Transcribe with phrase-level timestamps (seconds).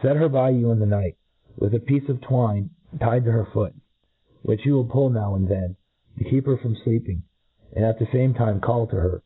[0.00, 1.16] Set her by you ia the pight,
[1.58, 2.70] with a piece of twine
[3.00, 3.74] tied to her foot,
[4.44, 5.74] which you will pull now and' then,
[6.16, 7.22] to keep her from fleeping;
[7.74, 7.84] and.
[7.84, 9.22] :at the fame time <:all to her.